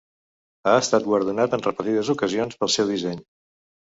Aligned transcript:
Ha 0.69 0.71
estat 0.83 1.03
guardonat 1.09 1.53
en 1.57 1.63
repetides 1.67 2.11
ocasions 2.15 2.57
pel 2.63 2.75
seu 2.77 2.89
disseny. 2.95 3.21